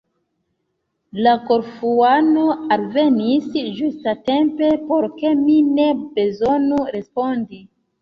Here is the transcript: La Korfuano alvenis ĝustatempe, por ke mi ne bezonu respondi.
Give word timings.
La 1.27 1.33
Korfuano 1.49 2.47
alvenis 2.77 3.47
ĝustatempe, 3.83 4.73
por 4.91 5.09
ke 5.23 5.37
mi 5.47 5.63
ne 5.71 5.89
bezonu 6.21 6.85
respondi. 6.99 7.67